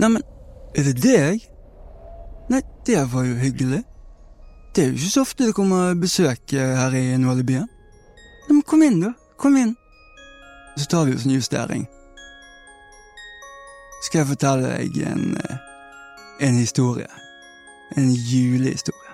Neimen, 0.00 0.22
er 0.74 0.86
det 0.88 1.02
deg? 1.02 1.42
Nei, 2.48 2.62
det 2.86 3.02
var 3.12 3.24
jo 3.26 3.34
hyggelig. 3.36 3.82
Det 4.74 4.82
er 4.82 4.86
jo 4.88 4.96
ikke 4.96 5.10
så 5.12 5.24
ofte 5.26 5.48
det 5.50 5.54
kommer 5.54 5.94
besøk 5.94 6.54
her 6.56 6.94
i 6.96 7.18
Nålebyen. 7.20 7.66
Nei, 8.46 8.54
men 8.54 8.62
kom 8.64 8.82
inn, 8.86 9.02
da. 9.02 9.10
Kom 9.36 9.58
inn. 9.60 9.74
Så 10.78 10.86
tar 10.88 11.04
vi 11.04 11.18
oss 11.18 11.26
en 11.28 11.34
justering. 11.34 11.84
Skal 14.06 14.22
jeg 14.22 14.30
fortelle 14.30 14.72
deg 14.78 14.96
en, 15.10 15.36
eh, 15.36 15.58
en 16.48 16.56
historie. 16.56 17.08
En 17.96 18.08
julehistorie. 18.08 19.12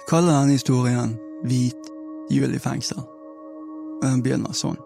Jeg 0.00 0.08
kaller 0.08 0.40
denne 0.40 0.58
historien 0.58 1.18
Hvit 1.44 1.92
jul 2.30 2.54
i 2.54 2.58
fengsel. 2.58 2.98
Og 2.98 4.02
den 4.02 4.22
begynner 4.22 4.52
sånn. 4.52 4.80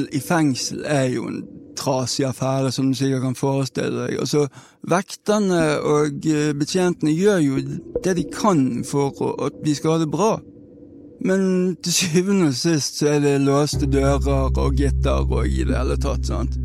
Jul 0.00 0.08
i 0.12 0.20
fengsel 0.20 0.84
er 0.86 1.08
jo 1.14 1.26
en 1.28 1.42
trasig 1.76 2.24
affære, 2.24 2.72
som 2.72 2.88
du 2.88 2.94
sikkert 2.94 3.22
kan 3.22 3.34
forestille 3.34 4.04
deg. 4.04 4.18
Altså, 4.20 4.46
Vekterne 4.88 5.80
og 5.80 6.26
eh, 6.26 6.52
betjentene 6.56 7.12
gjør 7.12 7.38
jo 7.44 7.60
det 8.04 8.16
de 8.16 8.24
kan 8.32 8.84
for 8.84 9.12
at 9.44 9.60
vi 9.64 9.74
skal 9.74 9.90
ha 9.90 9.98
det 10.00 10.10
bra. 10.10 10.38
Men 11.20 11.76
til 11.82 11.92
syvende 11.92 12.48
og 12.48 12.56
sist 12.56 12.98
så 12.98 13.14
er 13.14 13.20
det 13.20 13.40
låste 13.44 13.86
dører 13.86 14.56
og 14.56 14.74
gitter 14.76 15.20
og 15.20 15.46
i 15.46 15.64
det 15.68 15.76
hele 15.76 15.96
tatt, 16.00 16.26
sant. 16.26 16.56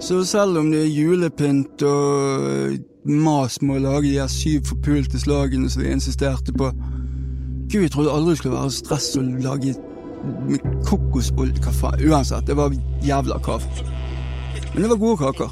Så 0.00 0.22
selv 0.28 0.58
om 0.60 0.70
det 0.70 0.82
er 0.84 0.92
julepynt 0.92 1.82
og 1.88 2.76
mas 3.08 3.62
med 3.62 3.80
å 3.80 3.84
lage 3.86 4.10
de 4.10 4.18
her 4.20 4.28
syv 4.28 4.68
forpulte 4.68 5.18
slagene 5.18 5.70
som 5.72 5.82
vi 5.82 5.94
insisterte 5.94 6.52
på 6.52 6.68
Gud, 7.66 7.80
jeg 7.80 7.90
trodde 7.90 8.12
aldri 8.12 8.34
det 8.34 8.38
skulle 8.38 8.58
være 8.58 8.74
stress 8.76 9.14
å 9.18 9.24
lage 9.24 9.72
med 10.26 10.64
kokosolje 10.86 11.72
faen? 11.80 12.02
Uansett, 12.08 12.46
det 12.46 12.56
var 12.56 12.74
jævla 13.02 13.38
kav. 13.44 13.62
Men 14.74 14.82
det 14.82 14.90
var 14.90 14.96
gode 14.96 15.16
kaker. 15.16 15.50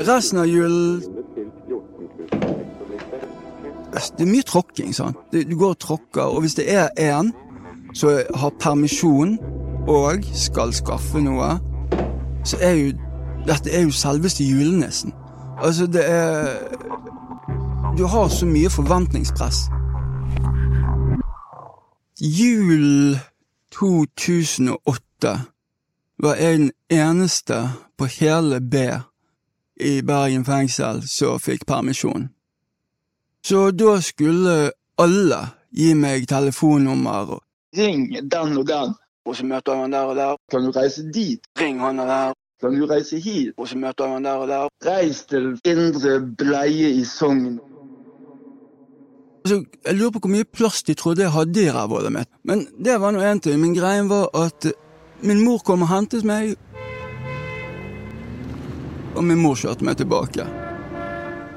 Resten 0.00 0.38
av 0.38 0.46
julen 0.46 1.02
Det 3.94 4.24
er 4.24 4.26
mye 4.26 4.42
tråkking, 4.42 4.94
sant. 4.94 5.16
Du 5.30 5.54
går 5.56 5.76
og 5.76 5.78
tråkker, 5.78 6.22
og 6.22 6.40
hvis 6.42 6.56
det 6.58 6.64
er 6.72 6.88
én 6.98 7.30
som 7.94 8.10
har 8.34 8.50
permisjon 8.60 9.36
og 9.88 10.24
skal 10.34 10.72
skaffe 10.74 11.22
noe, 11.22 11.52
så 12.44 12.58
er 12.60 12.74
jo 12.74 12.88
dette 13.46 13.70
er 13.70 13.84
jo 13.84 13.92
selveste 13.94 14.44
julenissen. 14.44 15.12
Altså, 15.62 15.86
det 15.86 16.02
er 16.10 16.56
Du 17.98 18.04
har 18.04 18.28
så 18.28 18.46
mye 18.46 18.70
forventningspress. 18.70 19.54
Jul 22.20 23.18
2008 23.72 25.40
var 26.18 26.34
jeg 26.34 26.58
den 26.58 26.70
eneste 26.90 27.68
på 27.98 28.04
hele 28.04 28.60
B 28.60 28.74
i 29.80 30.02
Bergen 30.02 30.44
fengsel 30.44 31.02
som 31.08 31.38
fikk 31.38 31.66
permisjon. 31.66 32.28
Så 33.46 33.70
da 33.70 34.00
skulle 34.00 34.72
alle 34.98 35.38
gi 35.70 35.94
meg 35.94 36.26
telefonnummer. 36.28 37.38
Ring 37.78 38.08
den 38.10 38.58
og 38.58 38.66
den, 38.66 38.94
og 39.26 39.36
så 39.36 39.46
møter 39.46 39.76
han 39.76 39.92
der 39.92 40.10
og 40.10 40.16
der. 40.16 40.34
Kan 40.50 40.66
du 40.66 40.70
reise 40.70 41.06
dit? 41.12 41.46
Ring 41.60 41.78
han 41.80 42.00
og 42.00 42.06
der. 42.06 42.32
Kan 42.60 42.74
du 42.80 42.86
reise 42.86 43.18
hit? 43.18 43.54
Og 43.56 43.68
så 43.68 43.78
møter 43.78 44.08
han 44.08 44.24
der 44.24 44.42
og 44.42 44.48
der. 44.48 44.66
Reis 44.86 45.22
til 45.24 45.60
Indre 45.64 46.20
Bleie 46.38 46.90
i 46.90 47.04
Sogn. 47.04 47.60
Altså, 49.44 49.64
jeg 49.84 49.94
lurer 49.94 50.10
på 50.10 50.20
hvor 50.24 50.30
mye 50.32 50.46
plass 50.48 50.82
de 50.88 50.94
trodde 50.96 51.20
jeg 51.20 51.32
hadde 51.34 51.60
i 51.60 51.70
rævhullet 51.70 52.12
mitt. 52.12 52.28
Men 52.48 52.62
det 52.84 52.94
var 53.00 53.12
nå 53.12 53.20
én 53.20 53.42
ting. 53.44 53.58
Men 53.60 53.74
greien 53.76 54.08
var 54.08 54.30
at 54.32 54.70
min 55.20 55.44
mor 55.44 55.58
kom 55.60 55.84
og 55.84 55.90
hentet 55.90 56.24
meg, 56.24 56.54
og 59.14 59.24
min 59.24 59.42
mor 59.42 59.54
kjørte 59.60 59.84
meg 59.84 59.98
tilbake. 60.00 60.46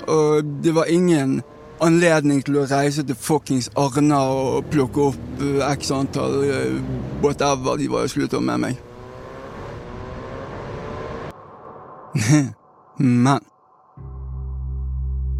Og 0.08 0.44
det 0.64 0.76
var 0.76 0.92
ingen 0.92 1.40
anledning 1.80 2.44
til 2.44 2.60
å 2.60 2.68
reise 2.68 3.08
til 3.08 3.16
fuckings 3.16 3.72
Arna 3.80 4.20
og 4.36 4.68
plukke 4.74 5.08
opp 5.08 5.40
uh, 5.40 5.64
x 5.72 5.92
antall 5.96 6.42
uh, 6.44 6.78
whatever 7.24 7.80
de 7.80 7.88
var 7.92 8.04
jo 8.04 8.14
slutta 8.18 8.44
med 8.44 8.58
meg. 8.68 8.76
Men 13.24 13.40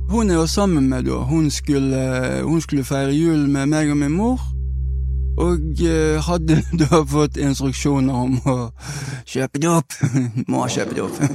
hun 0.10 0.30
jeg 0.30 0.40
var 0.40 0.46
sammen 0.46 0.90
med 0.90 1.04
da, 1.04 1.12
hun 1.12 1.52
skulle, 1.52 2.42
hun 2.44 2.62
skulle 2.62 2.84
feire 2.84 3.12
jul 3.12 3.50
med 3.50 3.66
meg 3.66 3.92
og 3.92 3.98
min 3.98 4.12
mor. 4.12 4.40
Og 5.38 5.60
uh, 5.60 6.18
hadde 6.30 6.64
da 6.82 7.04
fått 7.06 7.38
instruksjoner 7.38 8.14
om 8.14 8.38
å 8.46 8.72
kjøpe 9.26 9.60
det 9.62 9.70
opp. 9.70 9.94
Må 10.52 10.68
kjøpe 10.68 10.96
det 10.96 11.04
opp. 11.04 11.20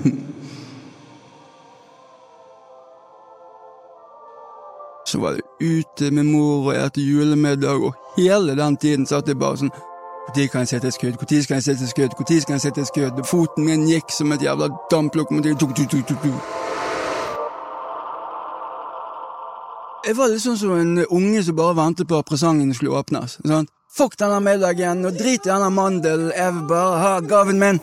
Så 5.06 5.18
var 5.20 5.32
det 5.36 5.42
ute 5.60 6.10
med 6.10 6.24
mor 6.24 6.72
og 6.72 6.74
spiste 6.74 7.00
julemiddag, 7.04 7.82
og 7.84 7.94
hele 8.16 8.56
den 8.56 8.76
tiden 8.76 9.06
satt 9.06 9.28
jeg 9.28 9.36
bare 9.36 9.56
sånn 9.60 9.72
Når 10.36 10.46
kan 10.48 10.62
jeg 10.62 10.68
sette 10.68 10.88
et 10.88 10.94
skudd? 10.94 11.18
Når 11.20 11.42
skal 11.42 11.54
jeg 11.58 11.62
sette 11.66 11.84
et 11.84 11.90
skudd? 11.90 12.12
Når 12.18 12.40
skal 12.40 12.54
jeg 12.54 12.60
sette 12.64 12.80
et 12.80 12.86
skudd? 12.88 13.24
Foten 13.26 13.64
min 13.66 13.86
gikk 13.90 14.08
som 14.14 14.32
et 14.32 14.42
jævla 14.42 14.70
damplokomotiv. 14.90 15.58
Jeg 20.12 20.18
var 20.18 20.28
litt 20.28 20.42
sånn 20.44 20.58
som 20.60 20.72
en 20.76 20.98
unge 21.16 21.40
som 21.40 21.56
bare 21.56 21.72
ventet 21.72 22.04
på 22.04 22.18
at 22.20 22.26
presangene 22.28 22.74
skulle 22.76 22.98
åpnes. 22.98 23.38
Sant? 23.48 23.70
Fuck 23.96 24.18
denne 24.20 24.42
middagen, 24.44 25.06
og 25.08 25.14
drit 25.16 25.46
i 25.46 25.48
denne 25.48 25.70
mandelen, 25.72 26.28
jeg 26.36 26.52
vil 26.52 26.66
bare 26.68 26.98
ha 27.00 27.12
gaven 27.24 27.56
min. 27.56 27.80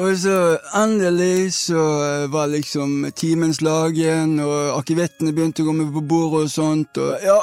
Og 0.00 0.16
så 0.24 0.38
endelig 0.80 1.52
så 1.58 1.84
var 2.32 2.48
liksom 2.54 3.10
timen 3.12 3.52
slagen, 3.52 4.38
og 4.40 4.78
akevittene 4.78 5.36
begynte 5.36 5.60
å 5.60 5.68
komme 5.68 5.90
på 5.92 6.06
bordet 6.14 6.46
og 6.46 6.56
sånt, 6.56 7.04
og 7.04 7.20
ja, 7.20 7.36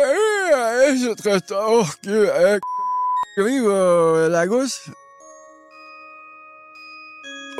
jeg 0.00 0.88
er 0.88 0.98
så 1.04 1.14
trøtt, 1.20 1.52
åh, 1.52 1.92
gud, 2.08 2.24
jeg 2.24 2.64
Skal 3.34 3.50
vi 3.50 3.62
gå 3.68 3.76
og 3.76 4.30
legge 4.32 4.64
oss? 4.64 4.80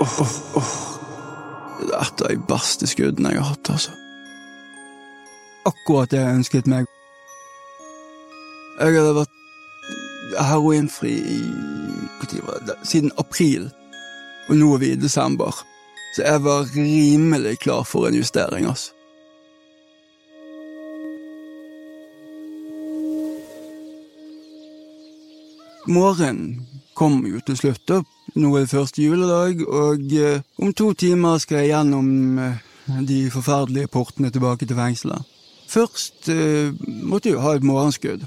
Åh, 0.03 0.21
åh, 0.21 0.39
Oh. 0.55 0.73
Det 1.83 1.95
er 1.95 2.03
et 2.07 2.23
av 2.23 2.31
de 2.31 2.39
verste 2.49 2.87
skuddene 2.87 3.33
jeg 3.33 3.43
har 3.43 3.55
hatt, 3.55 3.71
altså. 3.75 3.93
Akkurat 5.67 6.11
det 6.11 6.21
jeg 6.21 6.39
ønsket 6.39 6.71
meg. 6.71 6.87
Jeg 8.79 8.97
hadde 8.97 9.15
vært 9.17 9.39
heroinfri 10.39 11.12
i? 11.37 11.39
Siden 12.87 13.12
april. 13.19 13.69
Og 14.49 14.59
nå 14.59 14.73
er 14.75 14.83
vi 14.83 14.91
i 14.93 14.99
desember, 14.99 15.55
så 16.17 16.25
jeg 16.27 16.43
var 16.45 16.71
rimelig 16.75 17.59
klar 17.62 17.87
for 17.87 18.07
en 18.09 18.19
justering, 18.19 18.67
altså. 18.67 18.91
Morgenen 25.87 26.67
kom 26.94 27.25
jo 27.26 27.40
til 27.46 27.56
slutt, 27.58 27.82
da. 27.88 28.02
Nå 28.38 28.52
er 28.55 28.64
det 28.64 28.70
første 28.70 29.02
juledag, 29.02 29.64
og 29.67 30.12
eh, 30.14 30.44
om 30.62 30.73
to 30.73 30.93
timer 30.94 31.40
skal 31.43 31.62
jeg 31.62 31.73
gjennom 31.73 32.38
eh, 32.38 32.61
de 33.08 33.19
forferdelige 33.32 33.90
portene 33.93 34.31
tilbake 34.31 34.67
til 34.67 34.79
fengselet. 34.79 35.26
Først 35.69 36.29
eh, 36.32 36.70
måtte 37.02 37.29
jeg 37.29 37.37
jo 37.37 37.44
ha 37.44 37.56
et 37.56 37.67
morgenskudd, 37.67 38.25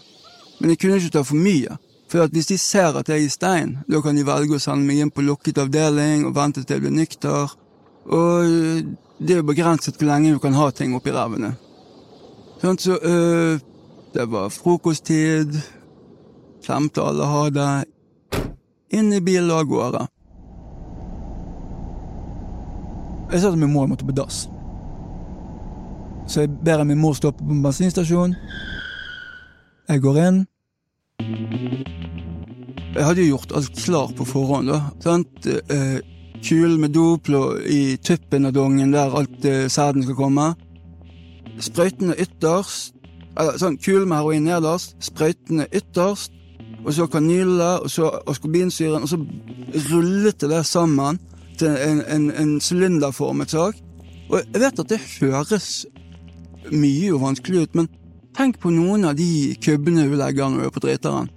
men 0.59 0.73
jeg 0.73 0.81
kunne 0.81 0.99
ikke 0.99 1.13
ta 1.15 1.23
for 1.23 1.39
mye. 1.39 1.77
For 2.11 2.27
hvis 2.33 2.51
de 2.51 2.57
ser 2.61 2.97
at 2.99 3.09
jeg 3.09 3.23
er 3.23 3.25
i 3.25 3.31
stein, 3.31 3.77
da 3.89 4.01
kan 4.03 4.17
de 4.17 4.25
velge 4.27 4.57
å 4.57 4.61
sende 4.61 4.85
meg 4.85 5.01
inn 5.01 5.13
på 5.13 5.25
lukket 5.25 5.61
avdeling 5.63 6.27
og 6.27 6.35
vente 6.35 6.63
til 6.63 6.77
jeg 6.77 6.85
blir 6.85 6.93
nykter. 6.93 7.55
Og 8.05 8.51
det 9.17 9.33
er 9.33 9.41
jo 9.41 9.47
begrenset 9.47 9.97
hvor 9.97 10.11
lenge 10.11 10.35
du 10.35 10.41
kan 10.43 10.53
ha 10.53 10.69
ting 10.75 10.93
oppi 10.95 11.13
rævene. 11.15 11.55
Sånn, 12.61 12.77
så 12.79 12.99
øh, 12.99 13.59
Det 14.13 14.29
var 14.31 14.49
frokosttid. 14.49 15.57
Klemte 16.65 17.03
alle 17.05 17.25
ha 17.29 17.49
det. 17.53 17.71
Inn 18.89 19.13
i 19.13 19.21
bilen 19.21 19.51
av 19.53 19.67
gårde. 19.69 20.07
Jeg 23.31 23.41
sa 23.41 23.51
til 23.51 23.59
min 23.61 23.73
mor 23.73 23.89
måtte 23.91 24.07
på 24.07 24.15
dass. 24.17 24.45
Så 26.25 26.45
jeg 26.45 26.55
ber 26.65 26.81
min 26.89 27.01
mor 27.01 27.13
stoppe 27.17 27.45
på 27.45 27.53
en 27.53 27.61
bensinstasjon. 27.61 28.33
Jeg 29.89 30.01
går 30.01 30.19
inn. 30.23 30.41
Jeg 32.95 33.03
hadde 33.03 33.21
jo 33.21 33.35
gjort 33.35 33.53
alt 33.59 33.77
klart 33.77 34.17
på 34.17 34.25
forhånd. 34.25 34.71
da? 34.71 34.81
Eh, 35.69 35.99
Kulen 36.41 36.81
med 36.81 36.93
dop 36.93 37.29
i 37.69 37.97
tuppen 37.97 38.45
av 38.45 38.53
dongen 38.53 38.93
der 38.93 39.13
alt 39.13 39.45
eh, 39.45 39.67
sæden 39.69 40.03
skal 40.03 40.17
komme. 40.17 40.53
Sprøytene 41.61 42.17
ytterst 42.17 42.95
eller 43.35 43.59
sånn 43.59 43.77
Kulen 43.81 44.07
med 44.09 44.21
heroin 44.21 44.45
nederst, 44.47 44.95
sprøytene 45.03 45.67
ytterst, 45.75 46.34
og 46.85 46.93
så 46.93 47.07
kanyler, 47.09 47.81
og 47.81 47.89
så 47.89 48.11
askorbinsyren, 48.29 49.03
og 49.03 49.09
så 49.09 49.17
rullet 49.89 50.41
det 50.41 50.49
der 50.51 50.61
sammen 50.61 51.19
til 51.57 51.73
en, 51.73 52.01
en, 52.11 52.31
en 52.31 52.55
sylinderformet 52.61 53.51
sak. 53.51 53.79
Og 54.29 54.41
jeg 54.41 54.61
vet 54.61 54.81
at 54.81 54.91
det 54.91 55.01
høres 55.19 55.85
mye 56.71 57.13
og 57.13 57.21
vanskelig 57.21 57.65
ut, 57.65 57.79
men 57.79 57.89
tenk 58.37 58.59
på 58.61 58.73
noen 58.73 59.05
av 59.09 59.17
de 59.17 59.55
kubbene 59.63 60.07
du 60.09 60.17
legger 60.19 60.51
når 60.51 60.65
du 60.65 60.67
er 60.67 60.75
på 60.75 60.83
driteren. 60.85 61.31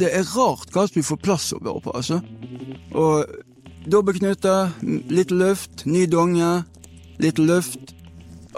Det 0.00 0.10
er 0.16 0.28
rart 0.34 0.72
hva 0.74 0.86
vi 0.94 1.04
får 1.04 1.20
plass 1.22 1.50
over 1.56 1.80
på, 1.84 1.94
altså. 1.94 2.20
Og 2.96 3.24
dobbeltknute, 3.90 4.54
litt 5.12 5.32
luft, 5.32 5.86
ny 5.86 6.06
donge, 6.10 6.60
litt 7.22 7.40
luft. 7.40 7.94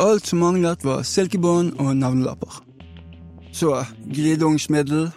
Alt 0.00 0.26
som 0.26 0.40
manglet, 0.42 0.84
var 0.86 1.04
silkebånd 1.06 1.76
og 1.82 1.96
navnelapper. 1.98 2.62
Så 3.52 3.82
glideungsmiddel. 4.08 5.10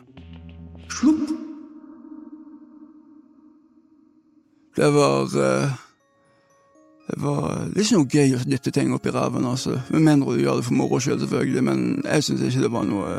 Slupp. 0.89 1.29
Det 4.75 4.93
var 4.93 5.21
uh, 5.23 5.71
Det 7.07 7.21
var 7.21 7.67
ikke 7.75 7.95
noe 7.95 8.09
gøy 8.11 8.35
å 8.35 8.43
dytte 8.43 8.73
ting 8.73 8.93
opp 8.93 9.05
i 9.05 9.13
ræven, 9.13 9.45
altså. 9.45 9.79
Med 9.93 10.03
mindre 10.07 10.35
du 10.35 10.41
gjør 10.41 10.59
det 10.59 10.67
for 10.67 10.77
moro 10.79 10.99
skyld, 10.99 11.21
selvfølgelig, 11.21 11.63
men 11.63 11.83
jeg 12.03 12.25
syns 12.25 12.45
ikke 12.47 12.65
det 12.65 12.71
var 12.73 12.87
noe 12.89 13.11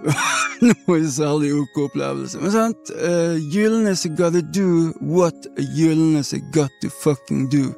noe 0.66 0.98
særlig 1.12 1.52
ok 1.54 1.78
opplevelse. 1.86 2.40
Men 2.42 2.52
sant, 2.54 2.92
uh, 2.96 3.36
julenisse 3.52 4.10
gotta 4.18 4.42
do 4.42 4.92
what 5.00 5.46
a 5.56 5.64
julenisse 5.76 6.40
got 6.52 6.72
to 6.82 6.90
fucking 7.02 7.48
do. 7.52 7.70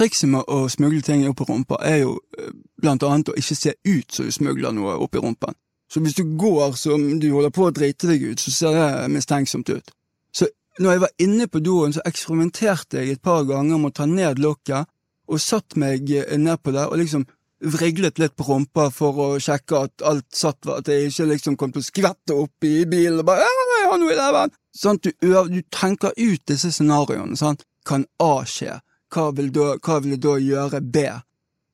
Trikset 0.00 0.30
med 0.32 0.48
å 0.48 0.62
smugle 0.72 1.02
ting 1.04 1.26
opp 1.28 1.42
i 1.44 1.46
rumpa 1.50 1.76
er 1.84 1.98
jo 2.06 2.14
eh, 2.38 2.52
blant 2.80 3.02
annet 3.04 3.28
å 3.28 3.36
ikke 3.36 3.56
se 3.58 3.74
ut 3.84 4.14
som 4.14 4.28
du 4.30 4.32
smugler 4.32 4.72
noe 4.72 4.94
opp 4.96 5.18
i 5.18 5.20
rumpen. 5.20 5.52
Så 5.92 6.00
hvis 6.00 6.16
du 6.16 6.22
går 6.40 6.72
som 6.78 7.02
du 7.20 7.26
holder 7.34 7.52
på 7.52 7.66
å 7.66 7.74
drite 7.74 8.08
deg 8.08 8.24
ut, 8.30 8.40
så 8.40 8.52
ser 8.54 8.78
det 8.78 9.10
mistenksomt 9.12 9.68
ut. 9.68 9.92
Så 10.32 10.48
når 10.80 10.94
jeg 10.94 11.02
var 11.04 11.12
inne 11.26 11.48
på 11.52 11.60
doen, 11.60 11.92
så 11.92 12.04
eksperimenterte 12.08 13.02
jeg 13.02 13.18
et 13.18 13.22
par 13.22 13.44
ganger 13.44 13.76
med 13.76 13.92
å 13.92 13.98
ta 14.00 14.08
ned 14.08 14.40
lokket, 14.40 14.88
og 15.28 15.42
satt 15.42 15.76
meg 15.76 16.08
eh, 16.16 16.32
ned 16.40 16.64
på 16.64 16.72
det 16.72 16.88
og 16.88 16.96
liksom 17.02 17.28
vriglet 17.60 18.16
litt 18.22 18.32
på 18.40 18.46
rumpa 18.48 18.88
for 18.94 19.20
å 19.20 19.30
sjekke 19.42 19.84
at 19.84 20.08
alt 20.08 20.30
satt, 20.32 20.64
at 20.64 20.88
jeg 20.88 21.10
ikke 21.10 21.28
liksom 21.34 21.60
kom 21.60 21.74
til 21.74 21.84
å 21.84 21.90
skvette 21.90 22.32
opp 22.40 22.64
i 22.64 22.86
bilen 22.88 23.20
og 23.20 23.26
bare 23.28 23.44
'Jeg 23.44 23.90
har 23.90 23.98
noe 24.00 24.14
i 24.14 24.16
leven!' 24.16 24.54
Sånn, 24.72 24.96
du, 25.02 25.10
du 25.20 25.62
tenker 25.68 26.14
ut 26.16 26.46
disse 26.46 26.72
scenarioene. 26.72 27.36
Sant? 27.36 27.66
Kan 27.84 28.06
A 28.22 28.46
skje? 28.46 28.80
Hva 29.10 29.30
vil, 29.34 29.50
da, 29.54 29.74
hva 29.82 29.98
vil 30.02 30.16
jeg 30.16 30.22
da 30.24 30.36
gjøre 30.38 30.80
B? 30.80 31.04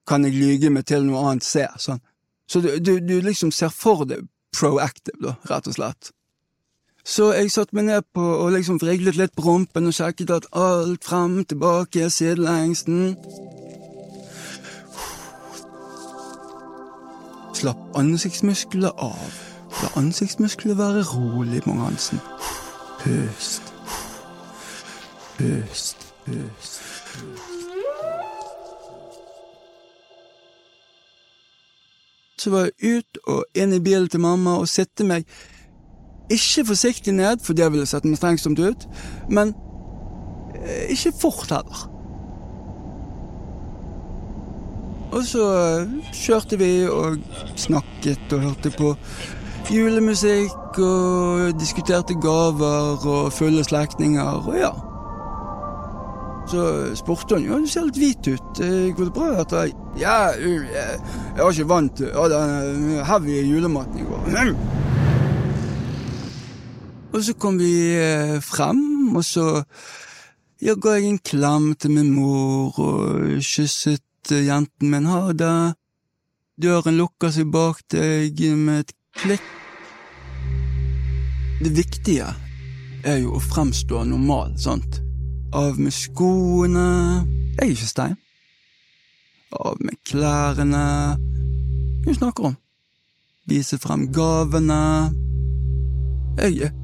Kan 0.06 0.24
jeg 0.24 0.36
lyge 0.36 0.70
meg 0.70 0.86
til 0.88 1.06
noe 1.06 1.24
annet 1.30 1.46
C? 1.46 1.66
Sånn. 1.82 2.02
Så 2.46 2.62
du, 2.62 2.70
du, 2.78 2.98
du, 3.02 3.18
liksom 3.24 3.50
ser 3.52 3.72
for 3.74 4.06
deg 4.06 4.26
proactive, 4.54 5.18
da, 5.20 5.34
rett 5.50 5.66
og 5.68 5.76
slett. 5.76 6.12
Så 7.06 7.30
jeg 7.36 7.52
satte 7.54 7.76
meg 7.76 7.86
ned 7.86 8.06
på 8.14 8.22
og 8.22 8.52
liksom 8.54 8.80
vriglet 8.82 9.18
litt 9.18 9.34
på 9.36 9.44
rumpen 9.46 9.86
og 9.86 9.94
sjekket 9.94 10.32
at 10.34 10.48
alt 10.58 11.04
frem, 11.06 11.42
tilbake, 11.46 12.08
sidelengsten. 12.10 13.14
Slapp 17.54 17.98
ansiktsmuskler 17.98 18.94
av. 18.98 19.38
La 19.82 19.92
ansiktsmuskler 20.00 20.78
være 20.78 21.06
rolig, 21.12 21.62
Mong 21.66 21.84
Hansen. 21.84 22.20
Pust. 23.02 23.72
Pust, 25.38 26.06
pust. 26.24 26.95
Så 32.36 32.50
var 32.52 32.68
jeg 32.68 32.98
ut 32.98 33.20
og 33.26 33.44
inn 33.58 33.74
i 33.74 33.82
bilen 33.82 34.08
til 34.12 34.22
mamma 34.22 34.58
og 34.60 34.68
sitte 34.70 35.06
meg 35.08 35.26
ikke 36.30 36.66
forsiktig 36.66 37.14
ned, 37.14 37.42
for 37.42 37.54
det 37.54 37.68
ville 37.72 37.86
sett 37.86 38.06
mistenksomt 38.06 38.58
ut, 38.58 38.86
men 39.30 39.54
eh, 40.54 40.90
ikke 40.94 41.14
fort 41.20 41.50
heller. 41.50 41.86
Og 45.14 45.22
så 45.24 45.44
eh, 45.54 45.94
kjørte 46.12 46.58
vi 46.60 46.70
og 46.90 47.22
snakket 47.56 48.34
og 48.34 48.42
hørte 48.48 48.74
på 48.74 48.92
julemusikk 49.70 50.78
og 50.82 51.56
diskuterte 51.60 52.14
gaver 52.22 53.06
og 53.06 53.32
fulle 53.34 53.64
slektninger 53.66 54.46
og 54.46 54.58
ja. 54.58 54.74
Så 56.46 56.94
spurte 56.94 57.34
hun 57.34 57.46
ja, 57.48 57.58
du 57.58 57.66
ser 57.66 57.88
litt 57.88 57.98
hvit 57.98 58.28
ut, 58.30 58.60
eh, 58.62 58.94
går 58.94 59.08
det 59.08 59.14
bra? 59.16 59.30
Dette? 59.40 59.64
Ja, 59.98 60.16
jeg, 60.38 60.66
jeg 60.70 61.40
var 61.40 61.50
ikke 61.50 61.70
vant 61.72 61.96
til 61.98 62.12
ja, 62.12 62.26
den 62.30 63.00
heavy 63.08 63.40
julematen 63.42 63.98
i 63.98 64.06
går. 64.06 64.52
Og 67.16 67.22
så 67.24 67.34
kom 67.40 67.58
vi 67.58 67.72
eh, 67.98 68.36
frem, 68.44 69.16
og 69.16 69.24
så 69.26 69.46
ja, 70.62 70.76
ga 70.76 70.94
jeg 70.96 71.10
en 71.10 71.18
klem 71.18 71.72
til 71.80 71.96
min 71.96 72.12
mor 72.14 72.78
og 72.78 73.42
kysset 73.42 74.32
eh, 74.32 74.46
jenten 74.46 74.92
min 74.92 75.08
ha 75.10 75.32
det. 75.32 75.56
Døren 76.62 76.96
lukker 77.00 77.34
seg 77.34 77.50
bak 77.52 77.82
deg 77.92 78.38
med 78.56 78.84
et 78.84 78.94
klikk. 79.18 79.50
Det 81.56 81.72
viktige 81.72 82.30
er 83.06 83.18
jo 83.22 83.34
å 83.36 83.42
fremstå 83.42 84.04
normal, 84.08 84.54
sant? 84.60 85.00
Av 85.54 85.78
med 85.78 85.94
skoene 85.94 86.86
Jeg 87.56 87.62
er 87.62 87.70
ikke 87.70 87.88
stein. 87.90 88.16
Av 89.54 89.76
med 89.80 89.98
klærne 90.08 90.84
Hun 92.06 92.14
snakker 92.14 92.50
om? 92.50 92.56
Vise 93.46 93.78
frem 93.78 94.08
gavene 94.12 94.80
Jeg 96.40 96.66
er 96.66 96.74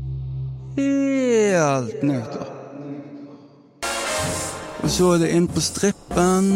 helt 0.77 2.03
nøyter. 2.07 2.47
Og 4.83 4.91
så 4.91 5.11
er 5.15 5.19
det 5.23 5.33
inn 5.37 5.49
på 5.51 5.61
strippen. 5.63 6.49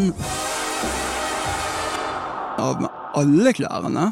Av 2.58 2.80
med 2.80 2.88
alle 3.18 3.52
klærne. 3.52 4.08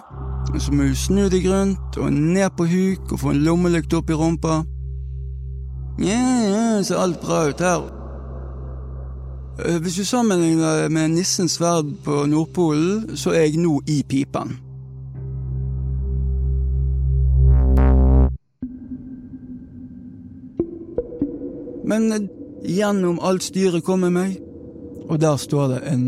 Og 0.53 0.61
så 0.61 0.75
må 0.75 0.91
du 0.91 0.95
snu 0.99 1.25
deg 1.33 1.49
rundt 1.51 1.97
og 1.99 2.13
ned 2.13 2.53
på 2.59 2.69
huk 2.69 3.15
og 3.15 3.21
få 3.23 3.33
en 3.33 3.43
lommelykt 3.47 3.97
opp 3.97 4.13
i 4.13 4.19
rumpa. 4.19 4.61
Ja, 5.99 6.43
ja, 6.49 6.83
ser 6.83 6.99
alt 6.99 7.21
bra 7.21 7.49
ut 7.49 7.61
her. 7.61 7.85
Eh, 9.59 9.77
hvis 9.83 9.95
du 9.95 10.05
sammenligner 10.05 10.89
med 10.89 11.09
nissens 11.09 11.53
sverd 11.53 11.93
på 12.05 12.27
Nordpolen, 12.27 13.17
så 13.17 13.31
er 13.31 13.47
jeg 13.47 13.61
nå 13.63 13.81
i 13.87 14.03
pipen. 14.09 14.57
Men 21.87 22.13
eh, 22.13 22.27
gjennom 22.67 23.21
alt 23.23 23.47
styret 23.47 23.85
kommer 23.85 24.11
meg, 24.11 24.41
og 25.09 25.21
der 25.21 25.37
står 25.37 25.69
det 25.77 25.81
en 25.93 26.05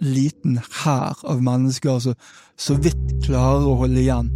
liten 0.00 0.60
hær 0.84 1.18
av 1.24 1.42
mennesker 1.42 1.98
som 1.98 2.14
så 2.56 2.76
vidt 2.78 3.24
klarer 3.24 3.66
å 3.66 3.78
holde 3.82 4.00
igjen. 4.00 4.30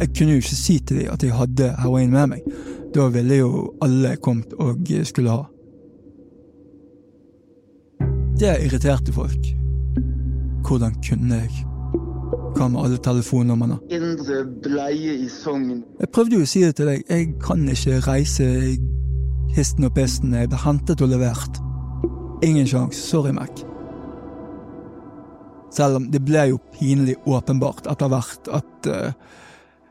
Jeg 0.00 0.12
kunne 0.16 0.36
jo 0.36 0.42
ikke 0.42 0.58
si 0.58 0.78
til 0.82 1.00
dem 1.00 1.12
at 1.14 1.22
jeg 1.22 1.36
hadde 1.36 1.74
heroin 1.80 2.12
med 2.12 2.34
meg. 2.34 2.54
Da 2.94 3.08
ville 3.10 3.36
jo 3.40 3.74
alle 3.82 4.16
kommet 4.22 4.52
og 4.58 4.86
skulle 5.04 5.30
ha. 5.30 5.42
Det 8.38 8.56
irriterte 8.66 9.12
folk. 9.12 9.46
Hvordan 10.66 10.94
kunne 11.08 11.34
jeg? 11.34 11.50
Hva 12.54 12.68
med 12.70 12.80
alle 12.84 12.98
telefonnumrene? 13.02 13.80
Indre 13.90 14.44
bleie 14.62 15.16
i 15.24 15.28
Sogn. 15.28 15.82
Jeg 16.00 16.10
prøvde 16.14 16.38
jo 16.38 16.46
å 16.46 16.48
si 16.48 16.62
det 16.62 16.76
til 16.78 16.90
deg, 16.90 17.02
jeg 17.10 17.32
kan 17.42 17.66
ikke 17.68 17.98
reise 18.06 18.46
histen 19.54 19.86
og 19.88 19.94
pisten. 19.98 20.34
Jeg 20.34 20.50
ble 20.52 20.60
hentet 20.62 21.02
og 21.02 21.10
levert. 21.10 21.58
Ingen 22.46 22.66
sjanse. 22.70 23.00
Sorry, 23.00 23.34
Mac. 23.34 23.64
Selv 25.74 25.98
om 25.98 26.08
det 26.14 26.22
ble 26.22 26.48
jo 26.52 26.62
pinlig 26.76 27.16
åpenbart 27.26 27.88
etter 27.90 28.10
hvert 28.10 28.50
at 28.54 28.90
uh, 28.90 29.14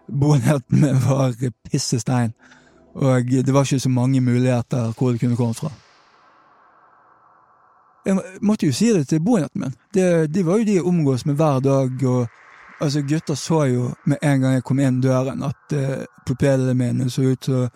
boenheten 0.07 0.83
min 0.83 1.00
var 1.03 1.36
pissestein. 1.67 2.31
Og 2.93 3.25
det 3.25 3.53
var 3.53 3.65
ikke 3.65 3.79
så 3.79 3.89
mange 3.89 4.21
muligheter 4.21 4.93
hvor 4.97 5.12
det 5.12 5.19
kunne 5.19 5.38
komme 5.38 5.53
fra. 5.53 5.71
Jeg 8.05 8.19
måtte 8.41 8.67
jo 8.67 8.73
si 8.75 8.91
det 8.93 9.07
til 9.07 9.23
boenheten 9.23 9.62
min. 9.62 9.75
Det, 9.93 10.33
det, 10.33 10.45
var 10.45 10.57
jo 10.57 10.65
de 10.67 10.73
jeg 10.75 10.85
omgås 10.85 11.25
med 11.25 11.35
hver 11.35 11.59
dag. 11.59 12.05
og 12.05 12.27
altså 12.79 13.01
Gutter 13.01 13.35
så 13.35 13.63
jo 13.63 13.91
med 14.05 14.17
en 14.21 14.41
gang 14.41 14.53
jeg 14.53 14.63
kom 14.63 14.79
inn 14.79 15.01
døren, 15.01 15.43
at 15.43 15.73
eh, 15.73 16.05
pupillene 16.27 16.73
mine 16.73 17.09
så 17.09 17.21
ut 17.21 17.45
som 17.45 17.69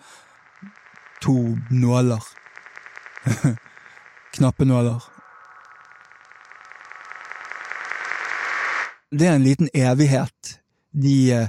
to 1.22 1.56
nåler. 1.70 2.24
Knappenåler. 4.34 5.02
Det 9.10 9.26
er 9.26 9.34
en 9.34 9.42
liten 9.42 9.68
evighet, 9.74 10.60
de 10.92 11.16
uh, 11.34 11.48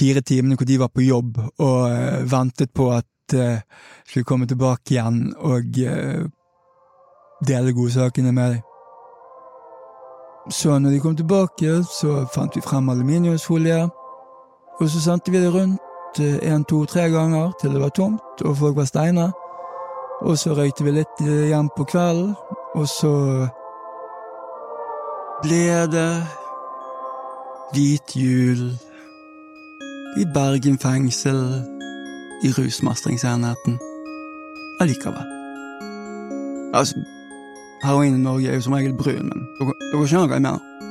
fire 0.00 0.20
timene 0.20 0.56
hvor 0.56 0.68
de 0.68 0.80
var 0.80 0.90
på 0.94 1.04
jobb 1.04 1.38
og 1.58 1.80
uh, 1.90 2.32
ventet 2.32 2.72
på 2.74 2.90
at 2.94 3.36
uh, 3.36 3.60
skulle 4.08 4.24
komme 4.24 4.48
tilbake 4.48 4.94
igjen 4.96 5.34
og 5.36 5.80
uh, 5.84 6.24
dele 7.46 7.72
godsakene 7.76 8.32
med 8.32 8.56
dem. 8.56 8.66
Så 10.50 10.78
når 10.78 10.90
de 10.90 11.00
kom 11.00 11.16
tilbake, 11.16 11.84
så 12.00 12.24
fant 12.34 12.56
vi 12.56 12.62
frem 12.64 12.88
aluminiumsfolie, 12.88 13.82
og 14.80 14.88
så 14.88 15.00
sendte 15.00 15.30
vi 15.30 15.38
det 15.38 15.52
rundt 15.54 16.18
én, 16.18 16.64
to, 16.64 16.84
tre 16.84 17.10
ganger 17.12 17.52
til 17.60 17.70
det 17.70 17.80
var 17.80 17.92
tomt 17.94 18.42
og 18.44 18.56
folk 18.56 18.76
var 18.76 18.88
steine. 18.88 19.30
Og 20.20 20.38
så 20.38 20.56
røykte 20.56 20.84
vi 20.84 20.96
litt 20.96 21.20
igjen 21.22 21.68
på 21.76 21.84
kvelden, 21.84 22.34
og 22.74 22.88
så 22.88 23.12
ble 25.44 25.64
det 25.92 26.10
hvit 27.72 28.16
jul 28.16 28.89
i 30.16 30.24
Bergen 30.34 30.78
fengsel 30.78 31.62
i 32.42 32.50
rusmestringsenheten 32.50 33.78
allikevel. 34.80 35.26
Altså, 36.74 36.94
heroin 37.82 38.14
i 38.14 38.18
Norge 38.18 38.48
er 38.48 38.54
jo 38.54 38.60
som 38.60 38.72
regel 38.72 38.94
brun, 38.96 39.28
men 39.28 39.46
dere, 39.60 39.74
dere 39.92 40.08
skjønner 40.08 40.30
hva 40.30 40.38
jeg 40.38 40.46
mener. 40.48 40.89